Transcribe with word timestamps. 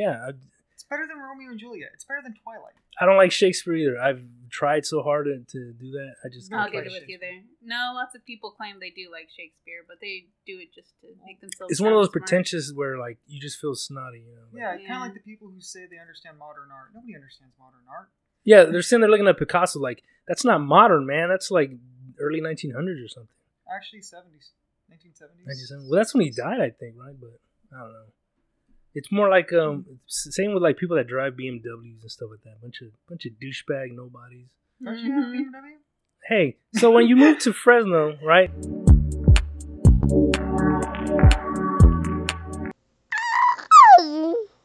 Yeah, 0.00 0.26
I, 0.26 0.30
It's 0.74 0.84
better 0.84 1.06
than 1.06 1.18
Romeo 1.18 1.50
and 1.50 1.58
Juliet. 1.60 1.90
It's 1.94 2.04
better 2.04 2.22
than 2.22 2.34
Twilight. 2.42 2.74
I 3.00 3.06
don't 3.06 3.16
like 3.16 3.32
Shakespeare 3.32 3.74
either. 3.74 3.98
I've 4.00 4.22
tried 4.50 4.84
so 4.84 5.02
hard 5.02 5.26
to, 5.26 5.38
to 5.52 5.72
do 5.72 5.90
that. 5.92 6.14
I 6.24 6.28
just 6.28 6.52
I'll 6.52 6.60
can't 6.60 6.72
get 6.72 6.84
play 6.84 6.92
it 6.92 7.00
with 7.00 7.08
you 7.08 7.14
Shakespeare. 7.16 7.42
there. 7.62 7.76
No, 7.76 7.92
lots 7.94 8.14
of 8.14 8.24
people 8.24 8.50
claim 8.50 8.80
they 8.80 8.90
do 8.90 9.08
like 9.12 9.28
Shakespeare, 9.30 9.82
but 9.86 9.98
they 10.00 10.26
do 10.46 10.58
it 10.58 10.74
just 10.74 10.92
to 11.02 11.08
make 11.24 11.40
themselves. 11.40 11.70
It's 11.72 11.80
one 11.80 11.92
of 11.92 11.98
those 11.98 12.06
smart. 12.12 12.26
pretentious 12.26 12.72
where 12.74 12.98
like 12.98 13.18
you 13.28 13.40
just 13.40 13.60
feel 13.60 13.74
snotty. 13.74 14.20
You 14.28 14.34
know? 14.36 14.42
like- 14.52 14.60
Yeah, 14.60 14.70
kind 14.76 14.82
Yeah. 14.88 14.96
of 14.96 15.00
like 15.02 15.14
the 15.14 15.20
people 15.20 15.48
who 15.48 15.60
say 15.60 15.86
they 15.90 15.98
understand 15.98 16.38
modern 16.38 16.70
art. 16.72 16.90
Nobody 16.94 17.14
understands 17.14 17.54
modern 17.58 17.84
art. 17.88 18.08
Yeah, 18.44 18.64
they're 18.64 18.82
sitting 18.82 19.00
there 19.02 19.10
looking 19.10 19.28
at 19.28 19.36
Picasso 19.38 19.78
like 19.80 20.02
that's 20.26 20.44
not 20.44 20.60
modern, 20.60 21.06
man. 21.06 21.28
That's 21.28 21.50
like 21.50 21.70
early 22.18 22.40
1900s 22.40 23.04
or 23.04 23.08
something. 23.08 23.36
Actually, 23.72 24.00
70s, 24.00 24.50
1970s. 24.90 25.46
97. 25.46 25.88
Well, 25.88 25.96
that's 26.00 26.12
when 26.14 26.24
he 26.24 26.30
died, 26.30 26.60
I 26.60 26.70
think, 26.70 26.96
right? 26.98 27.14
But 27.20 27.38
I 27.72 27.80
don't 27.80 27.92
know. 27.92 28.04
It's 28.94 29.12
more 29.12 29.28
like 29.28 29.52
um, 29.52 29.86
same 30.06 30.52
with 30.52 30.62
like 30.62 30.76
people 30.76 30.96
that 30.96 31.06
drive 31.06 31.34
BMWs 31.34 32.02
and 32.02 32.10
stuff 32.10 32.30
like 32.30 32.42
that. 32.44 32.60
Bunch 32.60 32.80
of 32.82 32.88
bunch 33.08 33.24
of 33.26 33.32
douchebag 33.32 33.94
nobodies. 33.94 34.46
Mm-hmm. 34.82 35.42
Hey, 36.28 36.56
so 36.74 36.90
when 36.90 37.06
you 37.06 37.16
moved 37.16 37.42
to 37.42 37.52
Fresno, 37.52 38.18
right? 38.22 38.50